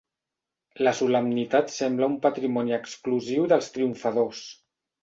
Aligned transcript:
La 0.87 0.93
solemnitat 0.99 1.71
sembla 1.75 2.09
un 2.13 2.17
patrimoni 2.27 2.77
exclusiu 2.81 3.47
dels 3.55 3.73
triomfadors. 3.79 4.45